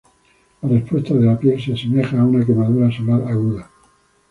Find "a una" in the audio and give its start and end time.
2.19-2.43